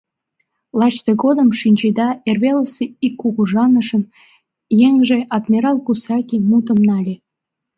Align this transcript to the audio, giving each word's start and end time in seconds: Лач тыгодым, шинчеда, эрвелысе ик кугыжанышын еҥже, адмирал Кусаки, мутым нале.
Лач 0.79 0.95
тыгодым, 1.05 1.49
шинчеда, 1.59 2.09
эрвелысе 2.29 2.85
ик 3.05 3.13
кугыжанышын 3.21 4.03
еҥже, 4.87 5.19
адмирал 5.35 5.77
Кусаки, 5.85 6.37
мутым 6.49 6.79
нале. 6.87 7.15